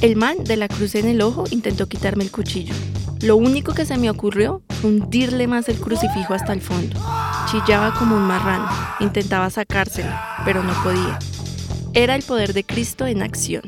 El 0.00 0.14
man 0.14 0.44
de 0.44 0.56
la 0.56 0.68
cruz 0.68 0.94
en 0.94 1.08
el 1.08 1.22
ojo 1.22 1.42
intentó 1.50 1.88
quitarme 1.88 2.22
el 2.22 2.30
cuchillo. 2.30 2.72
Lo 3.20 3.36
único 3.36 3.74
que 3.74 3.84
se 3.84 3.98
me 3.98 4.10
ocurrió 4.10 4.62
fue 4.68 4.90
hundirle 4.90 5.48
más 5.48 5.68
el 5.68 5.80
crucifijo 5.80 6.32
hasta 6.32 6.52
el 6.52 6.60
fondo. 6.60 6.96
Chillaba 7.50 7.94
como 7.98 8.14
un 8.14 8.22
marrano, 8.22 8.68
intentaba 9.00 9.50
sacárselo, 9.50 10.12
pero 10.44 10.62
no 10.62 10.72
podía. 10.84 11.18
Era 11.94 12.14
el 12.14 12.22
poder 12.22 12.52
de 12.52 12.62
Cristo 12.62 13.06
en 13.06 13.22
acción. 13.22 13.62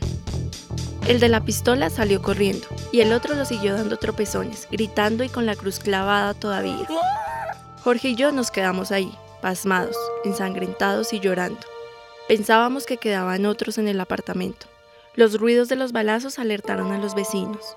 El 1.08 1.20
de 1.20 1.30
la 1.30 1.42
pistola 1.42 1.88
salió 1.88 2.20
corriendo 2.20 2.66
y 2.92 3.00
el 3.00 3.14
otro 3.14 3.34
lo 3.34 3.46
siguió 3.46 3.72
dando 3.72 3.96
tropezones, 3.96 4.68
gritando 4.70 5.24
y 5.24 5.30
con 5.30 5.46
la 5.46 5.56
cruz 5.56 5.78
clavada 5.78 6.34
todavía. 6.34 6.86
Jorge 7.82 8.10
y 8.10 8.14
yo 8.14 8.30
nos 8.30 8.50
quedamos 8.50 8.92
ahí, 8.92 9.10
pasmados, 9.40 9.96
ensangrentados 10.26 11.14
y 11.14 11.20
llorando. 11.20 11.60
Pensábamos 12.28 12.84
que 12.84 12.98
quedaban 12.98 13.46
otros 13.46 13.78
en 13.78 13.88
el 13.88 13.98
apartamento. 14.02 14.66
Los 15.14 15.40
ruidos 15.40 15.70
de 15.70 15.76
los 15.76 15.92
balazos 15.92 16.38
alertaron 16.38 16.92
a 16.92 16.98
los 16.98 17.14
vecinos. 17.14 17.74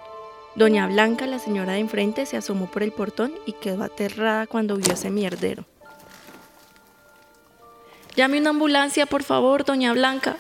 Doña 0.56 0.86
Blanca, 0.88 1.26
la 1.26 1.40
señora 1.40 1.72
de 1.72 1.80
enfrente, 1.80 2.26
se 2.26 2.36
asomó 2.36 2.70
por 2.70 2.84
el 2.84 2.92
portón 2.92 3.32
y 3.46 3.54
quedó 3.54 3.84
aterrada 3.84 4.46
cuando 4.46 4.76
vio 4.76 4.92
ese 4.92 5.10
mierdero. 5.10 5.64
Llame 8.18 8.40
una 8.40 8.50
ambulancia, 8.50 9.06
por 9.06 9.24
favor, 9.24 9.64
doña 9.64 9.94
Blanca. 9.94 10.36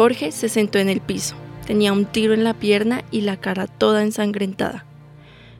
Jorge 0.00 0.32
se 0.32 0.48
sentó 0.48 0.78
en 0.78 0.88
el 0.88 1.02
piso. 1.02 1.36
Tenía 1.66 1.92
un 1.92 2.06
tiro 2.06 2.32
en 2.32 2.42
la 2.42 2.54
pierna 2.54 3.04
y 3.10 3.20
la 3.20 3.36
cara 3.36 3.66
toda 3.66 4.02
ensangrentada. 4.02 4.86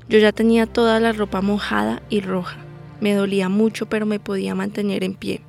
Yo 0.09 0.18
ya 0.18 0.32
tenía 0.32 0.64
toda 0.64 0.99
la 0.99 1.12
ropa 1.12 1.42
mojada 1.42 2.00
y 2.09 2.23
roja. 2.23 2.56
Me 3.02 3.12
dolía 3.12 3.50
mucho, 3.50 3.85
pero 3.85 4.06
me 4.06 4.18
podía 4.18 4.54
mantener 4.54 5.04
en 5.04 5.12
pie. 5.12 5.42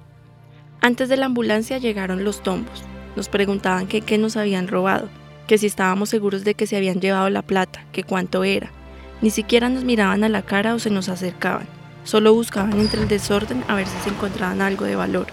Antes 0.81 1.07
de 1.07 1.15
la 1.15 1.27
ambulancia 1.27 1.77
llegaron 1.77 2.25
los 2.25 2.43
tombos. 2.43 2.83
Nos 3.15 3.29
preguntaban 3.29 3.88
que 3.88 4.01
qué 4.01 4.17
nos 4.17 4.36
habían 4.36 4.67
robado, 4.67 5.07
que 5.48 5.57
si 5.57 5.67
estábamos 5.67 6.10
seguros 6.10 6.43
de 6.43 6.55
que 6.55 6.67
se 6.67 6.75
habían 6.75 7.00
llevado 7.00 7.29
la 7.29 7.43
plata, 7.43 7.86
que 7.93 8.03
cuánto 8.03 8.43
era. 8.43 8.74
Ni 9.21 9.29
siquiera 9.29 9.69
nos 9.69 9.86
miraban 9.86 10.25
a 10.25 10.27
la 10.27 10.41
cara 10.41 10.75
o 10.75 10.79
se 10.79 10.89
nos 10.89 11.07
acercaban. 11.07 11.65
Solo 12.03 12.33
buscaban 12.33 12.77
entre 12.77 13.03
el 13.03 13.07
desorden 13.07 13.63
a 13.69 13.75
ver 13.75 13.88
si 13.88 13.98
se 14.00 14.10
encontraban 14.10 14.62
algo 14.62 14.83
de 14.83 14.98
valor. 14.98 15.27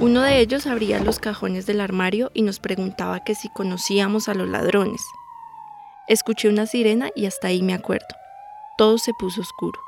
Uno 0.00 0.22
de 0.22 0.40
ellos 0.40 0.66
abría 0.66 0.98
los 1.00 1.18
cajones 1.18 1.66
del 1.66 1.80
armario 1.80 2.30
y 2.34 2.42
nos 2.42 2.58
preguntaba 2.58 3.22
que 3.24 3.34
si 3.34 3.48
conocíamos 3.48 4.28
a 4.28 4.34
los 4.34 4.48
ladrones. 4.48 5.02
Escuché 6.08 6.48
una 6.48 6.66
sirena 6.66 7.10
y 7.14 7.26
hasta 7.26 7.48
ahí 7.48 7.62
me 7.62 7.74
acuerdo. 7.74 8.06
Todo 8.76 8.98
se 8.98 9.12
puso 9.14 9.40
oscuro. 9.40 9.80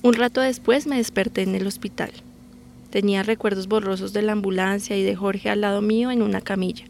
Un 0.00 0.14
rato 0.14 0.40
después 0.40 0.86
me 0.86 0.96
desperté 0.96 1.42
en 1.42 1.54
el 1.54 1.66
hospital. 1.66 2.12
Tenía 2.90 3.22
recuerdos 3.22 3.66
borrosos 3.66 4.12
de 4.12 4.22
la 4.22 4.32
ambulancia 4.32 4.96
y 4.96 5.02
de 5.02 5.16
Jorge 5.16 5.50
al 5.50 5.60
lado 5.60 5.82
mío 5.82 6.10
en 6.10 6.22
una 6.22 6.40
camilla. 6.40 6.84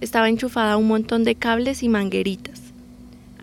Estaba 0.00 0.28
enchufada 0.28 0.72
a 0.72 0.76
un 0.76 0.88
montón 0.88 1.24
de 1.24 1.34
cables 1.34 1.82
y 1.82 1.88
mangueritas. 1.88 2.63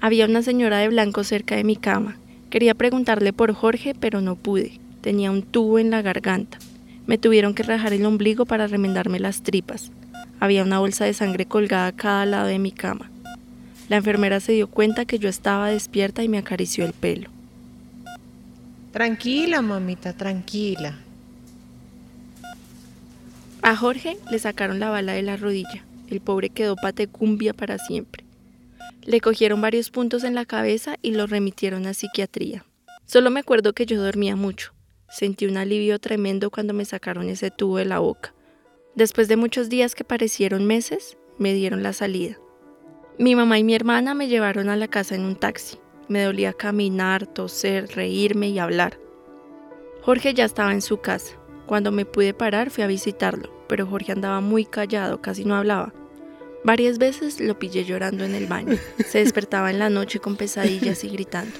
Había 0.03 0.25
una 0.25 0.41
señora 0.41 0.79
de 0.79 0.89
blanco 0.89 1.23
cerca 1.23 1.55
de 1.55 1.63
mi 1.63 1.75
cama. 1.75 2.17
Quería 2.49 2.73
preguntarle 2.73 3.33
por 3.33 3.53
Jorge, 3.53 3.93
pero 3.97 4.19
no 4.19 4.35
pude. 4.35 4.79
Tenía 5.01 5.29
un 5.29 5.43
tubo 5.43 5.77
en 5.77 5.91
la 5.91 6.01
garganta. 6.01 6.57
Me 7.05 7.19
tuvieron 7.19 7.53
que 7.53 7.61
rajar 7.61 7.93
el 7.93 8.03
ombligo 8.07 8.45
para 8.47 8.65
remendarme 8.65 9.19
las 9.19 9.43
tripas. 9.43 9.91
Había 10.39 10.63
una 10.63 10.79
bolsa 10.79 11.05
de 11.05 11.13
sangre 11.13 11.45
colgada 11.45 11.85
a 11.85 11.91
cada 11.91 12.25
lado 12.25 12.47
de 12.47 12.57
mi 12.57 12.71
cama. 12.71 13.11
La 13.89 13.97
enfermera 13.97 14.39
se 14.39 14.53
dio 14.53 14.67
cuenta 14.67 15.05
que 15.05 15.19
yo 15.19 15.29
estaba 15.29 15.69
despierta 15.69 16.23
y 16.23 16.29
me 16.29 16.39
acarició 16.39 16.83
el 16.83 16.93
pelo. 16.93 17.29
Tranquila, 18.91 19.61
mamita, 19.61 20.13
tranquila. 20.13 20.97
A 23.61 23.75
Jorge 23.75 24.17
le 24.31 24.39
sacaron 24.39 24.79
la 24.79 24.89
bala 24.89 25.13
de 25.13 25.21
la 25.21 25.37
rodilla. 25.37 25.83
El 26.09 26.21
pobre 26.21 26.49
quedó 26.49 26.75
patecumbia 26.75 27.53
para 27.53 27.77
siempre. 27.77 28.20
Le 29.03 29.19
cogieron 29.19 29.61
varios 29.61 29.89
puntos 29.89 30.23
en 30.23 30.35
la 30.35 30.45
cabeza 30.45 30.95
y 31.01 31.11
lo 31.11 31.27
remitieron 31.27 31.87
a 31.87 31.93
psiquiatría. 31.93 32.65
Solo 33.05 33.29
me 33.29 33.39
acuerdo 33.39 33.73
que 33.73 33.85
yo 33.85 34.01
dormía 34.01 34.35
mucho. 34.35 34.73
Sentí 35.09 35.45
un 35.45 35.57
alivio 35.57 35.99
tremendo 35.99 36.49
cuando 36.49 36.73
me 36.73 36.85
sacaron 36.85 37.27
ese 37.27 37.51
tubo 37.51 37.77
de 37.77 37.85
la 37.85 37.99
boca. 37.99 38.33
Después 38.95 39.27
de 39.27 39.37
muchos 39.37 39.69
días 39.69 39.95
que 39.95 40.03
parecieron 40.03 40.65
meses, 40.65 41.17
me 41.37 41.53
dieron 41.53 41.83
la 41.83 41.93
salida. 41.93 42.37
Mi 43.17 43.35
mamá 43.35 43.59
y 43.59 43.63
mi 43.63 43.75
hermana 43.75 44.13
me 44.13 44.27
llevaron 44.27 44.69
a 44.69 44.75
la 44.75 44.87
casa 44.87 45.15
en 45.15 45.25
un 45.25 45.35
taxi. 45.35 45.77
Me 46.07 46.23
dolía 46.23 46.53
caminar, 46.53 47.27
toser, 47.27 47.87
reírme 47.95 48.49
y 48.49 48.59
hablar. 48.59 48.99
Jorge 50.01 50.33
ya 50.33 50.45
estaba 50.45 50.73
en 50.73 50.81
su 50.81 50.97
casa. 50.97 51.37
Cuando 51.65 51.91
me 51.91 52.05
pude 52.05 52.33
parar 52.33 52.69
fui 52.69 52.83
a 52.83 52.87
visitarlo, 52.87 53.51
pero 53.67 53.85
Jorge 53.85 54.11
andaba 54.11 54.41
muy 54.41 54.65
callado, 54.65 55.21
casi 55.21 55.45
no 55.45 55.55
hablaba. 55.55 55.93
Varias 56.63 56.99
veces 56.99 57.39
lo 57.39 57.57
pillé 57.57 57.85
llorando 57.85 58.23
en 58.23 58.35
el 58.35 58.45
baño. 58.45 58.77
Se 59.05 59.17
despertaba 59.23 59.71
en 59.71 59.79
la 59.79 59.89
noche 59.89 60.19
con 60.19 60.35
pesadillas 60.35 61.03
y 61.03 61.09
gritando. 61.09 61.53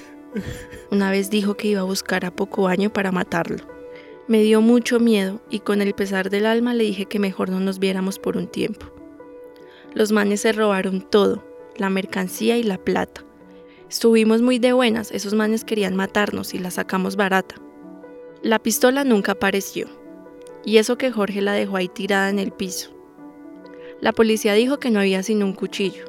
Una 0.92 1.12
vez 1.12 1.30
dijo 1.30 1.56
que 1.56 1.70
iba 1.70 1.82
a 1.82 1.86
buscar 1.86 2.26
a 2.26 2.36
poco 2.36 2.64
baño 2.64 2.94
para 2.94 3.12
matarlo. 3.12 3.58
Me 4.28 4.42
dio 4.44 4.62
mucho 4.62 5.00
miedo 5.00 5.42
y 5.50 5.60
con 5.60 5.82
el 5.82 5.94
pesar 5.94 6.30
del 6.30 6.46
alma 6.46 6.74
le 6.74 6.84
dije 6.84 7.06
que 7.06 7.20
mejor 7.20 7.50
no 7.50 7.60
nos 7.60 7.80
viéramos 7.80 8.20
por 8.20 8.38
un 8.38 8.48
tiempo. 8.48 8.86
Los 9.94 10.12
manes 10.12 10.42
se 10.42 10.54
robaron 10.54 11.02
todo, 11.02 11.44
la 11.76 11.90
mercancía 11.90 12.58
y 12.58 12.64
la 12.64 12.78
plata. 12.78 13.26
Estuvimos 13.90 14.42
muy 14.42 14.58
de 14.58 14.72
buenas, 14.72 15.12
esos 15.12 15.34
manes 15.34 15.66
querían 15.66 15.98
matarnos 15.98 16.54
y 16.54 16.60
la 16.60 16.72
sacamos 16.72 17.18
barata. 17.18 17.56
La 18.42 18.60
pistola 18.60 19.04
nunca 19.04 19.34
apareció, 19.34 19.90
y 20.64 20.78
eso 20.78 20.98
que 20.98 21.12
Jorge 21.12 21.42
la 21.42 21.52
dejó 21.52 21.76
ahí 21.76 21.90
tirada 21.90 22.30
en 22.30 22.40
el 22.40 22.52
piso. 22.52 23.01
La 24.02 24.14
policía 24.14 24.56
dijo 24.56 24.80
que 24.80 24.90
no 24.90 25.00
había 25.00 25.22
sino 25.22 25.46
un 25.46 25.54
cuchillo. 25.54 26.06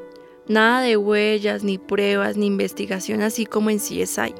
Nada 0.48 0.80
de 0.80 0.96
huellas, 0.96 1.62
ni 1.62 1.76
pruebas, 1.76 2.38
ni 2.38 2.46
investigación 2.46 3.20
así 3.20 3.44
como 3.44 3.68
en 3.68 3.78
CSI. 3.78 4.34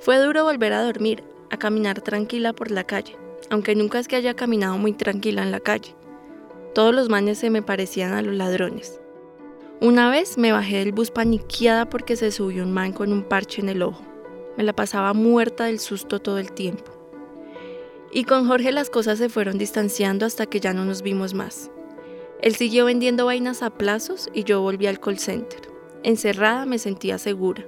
Fue 0.00 0.18
duro 0.18 0.44
volver 0.44 0.74
a 0.74 0.82
dormir, 0.82 1.24
a 1.50 1.56
caminar 1.56 2.02
tranquila 2.02 2.52
por 2.52 2.70
la 2.70 2.84
calle, 2.84 3.16
aunque 3.48 3.74
nunca 3.74 3.98
es 3.98 4.06
que 4.06 4.16
haya 4.16 4.34
caminado 4.34 4.76
muy 4.76 4.92
tranquila 4.92 5.42
en 5.42 5.50
la 5.50 5.60
calle. 5.60 5.94
Todos 6.74 6.94
los 6.94 7.08
manes 7.08 7.38
se 7.38 7.48
me 7.48 7.62
parecían 7.62 8.12
a 8.12 8.20
los 8.20 8.34
ladrones. 8.34 9.00
Una 9.80 10.10
vez 10.10 10.36
me 10.36 10.52
bajé 10.52 10.76
del 10.80 10.92
bus 10.92 11.10
paniqueada 11.10 11.88
porque 11.88 12.16
se 12.16 12.30
subió 12.30 12.64
un 12.64 12.72
man 12.72 12.92
con 12.92 13.14
un 13.14 13.22
parche 13.22 13.62
en 13.62 13.70
el 13.70 13.82
ojo. 13.82 14.04
Me 14.58 14.64
la 14.64 14.74
pasaba 14.74 15.14
muerta 15.14 15.64
del 15.64 15.80
susto 15.80 16.20
todo 16.20 16.38
el 16.38 16.52
tiempo. 16.52 16.92
Y 18.12 18.24
con 18.24 18.46
Jorge 18.46 18.72
las 18.72 18.90
cosas 18.90 19.18
se 19.18 19.30
fueron 19.30 19.56
distanciando 19.56 20.26
hasta 20.26 20.44
que 20.44 20.60
ya 20.60 20.74
no 20.74 20.84
nos 20.84 21.00
vimos 21.00 21.32
más. 21.32 21.70
Él 22.42 22.54
siguió 22.54 22.84
vendiendo 22.84 23.26
vainas 23.26 23.62
a 23.62 23.70
plazos 23.70 24.28
y 24.34 24.44
yo 24.44 24.60
volví 24.60 24.86
al 24.86 25.00
call 25.00 25.18
center. 25.18 25.60
Encerrada 26.02 26.66
me 26.66 26.78
sentía 26.78 27.18
segura. 27.18 27.64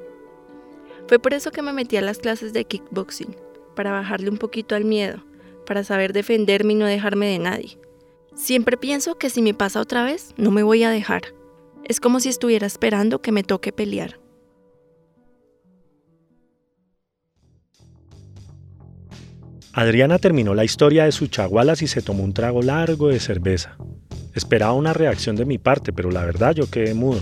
Fue 1.06 1.18
por 1.18 1.34
eso 1.34 1.50
que 1.50 1.62
me 1.62 1.72
metí 1.72 1.96
a 1.96 2.02
las 2.02 2.18
clases 2.18 2.52
de 2.52 2.64
kickboxing, 2.64 3.34
para 3.74 3.92
bajarle 3.92 4.30
un 4.30 4.36
poquito 4.36 4.74
al 4.74 4.84
miedo, 4.84 5.24
para 5.66 5.84
saber 5.84 6.12
defenderme 6.12 6.74
y 6.74 6.76
no 6.76 6.86
dejarme 6.86 7.26
de 7.26 7.38
nadie. 7.38 7.78
Siempre 8.34 8.76
pienso 8.76 9.16
que 9.16 9.30
si 9.30 9.42
me 9.42 9.54
pasa 9.54 9.80
otra 9.80 10.04
vez, 10.04 10.34
no 10.36 10.50
me 10.50 10.62
voy 10.62 10.84
a 10.84 10.90
dejar. 10.90 11.34
Es 11.84 11.98
como 11.98 12.20
si 12.20 12.28
estuviera 12.28 12.66
esperando 12.66 13.20
que 13.22 13.32
me 13.32 13.42
toque 13.42 13.72
pelear. 13.72 14.20
Adriana 19.72 20.18
terminó 20.18 20.54
la 20.54 20.64
historia 20.64 21.04
de 21.04 21.12
sus 21.12 21.30
chagualas 21.30 21.82
y 21.82 21.86
se 21.86 22.02
tomó 22.02 22.24
un 22.24 22.34
trago 22.34 22.62
largo 22.62 23.08
de 23.08 23.20
cerveza. 23.20 23.76
Esperaba 24.38 24.72
una 24.72 24.92
reacción 24.92 25.34
de 25.34 25.44
mi 25.44 25.58
parte, 25.58 25.92
pero 25.92 26.12
la 26.12 26.24
verdad 26.24 26.54
yo 26.54 26.70
quedé 26.70 26.94
mudo. 26.94 27.20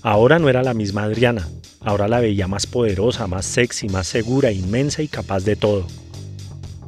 Ahora 0.00 0.38
no 0.38 0.48
era 0.48 0.62
la 0.62 0.72
misma 0.72 1.02
Adriana, 1.02 1.46
ahora 1.82 2.08
la 2.08 2.18
veía 2.18 2.48
más 2.48 2.66
poderosa, 2.66 3.26
más 3.26 3.44
sexy, 3.44 3.90
más 3.90 4.06
segura, 4.06 4.50
inmensa 4.50 5.02
y 5.02 5.08
capaz 5.08 5.44
de 5.44 5.56
todo. 5.56 5.86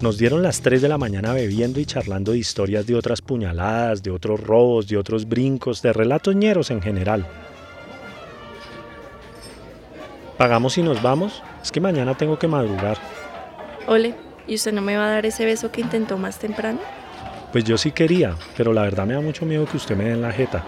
Nos 0.01 0.17
dieron 0.17 0.43
las 0.43 0.63
3 0.63 0.81
de 0.81 0.89
la 0.89 0.97
mañana 0.97 1.35
bebiendo 1.35 1.81
y 1.81 1.85
charlando 1.85 2.33
de 2.33 2.39
historias 2.39 2.87
de 2.87 2.95
otras 2.95 3.21
puñaladas, 3.21 4.03
de 4.03 4.11
otros 4.11 4.41
robos, 4.41 4.89
de 4.89 4.97
otros 4.97 5.29
brincos, 5.29 5.83
de 5.83 5.93
relatos 5.93 6.35
ñeros 6.35 6.71
en 6.71 6.81
general. 6.81 7.27
¿Pagamos 10.39 10.79
y 10.79 10.83
nos 10.83 11.03
vamos? 11.03 11.43
Es 11.63 11.71
que 11.71 11.83
mañana 11.83 12.17
tengo 12.17 12.39
que 12.39 12.49
madrugar. 12.49 12.97
Ole, 13.87 14.15
¿y 14.49 14.55
usted 14.55 14.73
no 14.73 14.81
me 14.81 14.97
va 14.97 15.09
a 15.09 15.11
dar 15.11 15.27
ese 15.27 15.45
beso 15.45 15.71
que 15.71 15.83
intentó 15.83 16.17
más 16.17 16.39
temprano? 16.39 16.81
Pues 17.53 17.65
yo 17.65 17.77
sí 17.77 17.93
quería, 17.93 18.35
pero 18.57 18.73
la 18.73 18.83
verdad 18.83 19.07
me 19.07 19.13
da 19.13 19.21
mucho 19.21 19.45
miedo 19.45 19.67
que 19.67 19.77
usted 19.77 19.95
me 19.95 20.05
dé 20.05 20.13
en 20.13 20.23
la 20.23 20.33
jeta. 20.33 20.65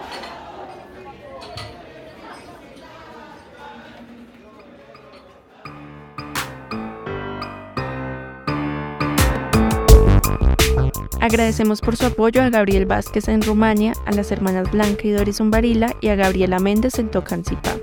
Agradecemos 11.19 11.81
por 11.81 11.97
su 11.97 12.05
apoyo 12.05 12.43
a 12.43 12.51
Gabriel 12.51 12.85
Vázquez 12.85 13.29
en 13.29 13.41
Rumania, 13.41 13.93
a 14.05 14.11
las 14.11 14.31
hermanas 14.31 14.71
Blanca 14.71 15.07
y 15.07 15.09
Doris 15.09 15.39
Umbarila 15.39 15.95
y 15.99 16.09
a 16.09 16.15
Gabriela 16.15 16.59
Méndez 16.59 16.99
en 16.99 17.09
Tocancipá. 17.09 17.77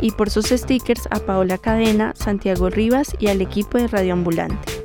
Y 0.00 0.12
por 0.12 0.30
sus 0.30 0.46
stickers 0.46 1.06
a 1.10 1.20
Paola 1.20 1.58
Cadena, 1.58 2.14
Santiago 2.16 2.70
Rivas 2.70 3.14
y 3.18 3.26
al 3.26 3.42
equipo 3.42 3.76
de 3.76 3.88
Radio 3.88 4.14
Ambulante. 4.14 4.83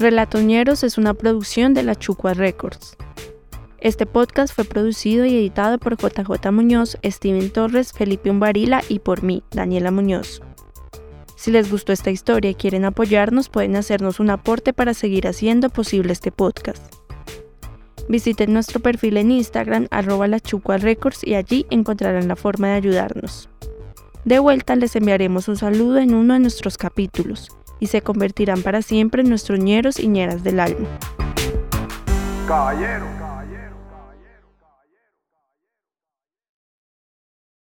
Relatoñeros 0.00 0.82
es 0.82 0.96
una 0.96 1.12
producción 1.12 1.74
de 1.74 1.82
la 1.82 1.94
Chucua 1.94 2.32
Records. 2.32 2.96
Este 3.80 4.06
podcast 4.06 4.54
fue 4.54 4.64
producido 4.64 5.26
y 5.26 5.36
editado 5.36 5.76
por 5.76 5.98
JJ 5.98 6.50
Muñoz, 6.52 6.96
Steven 7.04 7.50
Torres, 7.50 7.92
Felipe 7.92 8.30
Umbarila 8.30 8.82
y 8.88 9.00
por 9.00 9.22
mí, 9.22 9.42
Daniela 9.50 9.90
Muñoz. 9.90 10.40
Si 11.36 11.50
les 11.50 11.70
gustó 11.70 11.92
esta 11.92 12.10
historia 12.10 12.50
y 12.50 12.54
quieren 12.54 12.86
apoyarnos, 12.86 13.50
pueden 13.50 13.76
hacernos 13.76 14.20
un 14.20 14.30
aporte 14.30 14.72
para 14.72 14.94
seguir 14.94 15.28
haciendo 15.28 15.68
posible 15.68 16.14
este 16.14 16.32
podcast. 16.32 16.82
Visiten 18.08 18.54
nuestro 18.54 18.80
perfil 18.80 19.18
en 19.18 19.30
Instagram, 19.30 19.86
arroba 19.90 20.26
Records, 20.78 21.26
y 21.26 21.34
allí 21.34 21.66
encontrarán 21.68 22.26
la 22.26 22.36
forma 22.36 22.68
de 22.68 22.74
ayudarnos. 22.76 23.50
De 24.24 24.38
vuelta 24.38 24.76
les 24.76 24.96
enviaremos 24.96 25.46
un 25.48 25.56
saludo 25.56 25.98
en 25.98 26.14
uno 26.14 26.32
de 26.32 26.40
nuestros 26.40 26.78
capítulos, 26.78 27.50
y 27.80 27.88
se 27.88 28.02
convertirán 28.02 28.62
para 28.62 28.82
siempre 28.82 29.22
en 29.22 29.28
nuestros 29.28 29.58
ñeros 29.58 29.98
y 29.98 30.06
ñeras 30.06 30.44
del 30.44 30.60
alma. 30.60 30.86
Caballero. 32.46 33.19